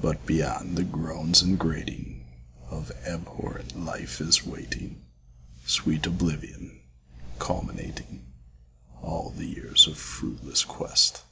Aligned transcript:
But 0.00 0.24
beyond 0.24 0.76
the 0.78 0.84
groans 0.84 1.42
and 1.42 1.58
grating 1.58 2.24
Of 2.68 2.92
abhorrent 3.04 3.76
Life, 3.76 4.20
is 4.20 4.46
waiting 4.46 5.04
Sweet 5.64 6.06
Oblivion, 6.06 6.80
culminating 7.40 8.24
All 9.02 9.30
the 9.30 9.46
years 9.46 9.88
of 9.88 9.98
fruitless 9.98 10.62
quest. 10.62 11.24